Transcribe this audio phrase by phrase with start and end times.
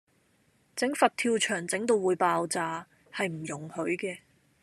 [0.75, 4.21] 整佛跳牆整到會爆炸，係唔容許嘅